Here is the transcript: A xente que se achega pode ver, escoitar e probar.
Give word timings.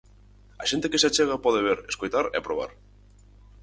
A 0.63 0.65
xente 0.71 0.89
que 0.91 1.01
se 1.01 1.07
achega 1.09 1.43
pode 1.45 1.61
ver, 1.67 1.79
escoitar 1.91 2.25
e 2.37 2.39
probar. 2.45 2.71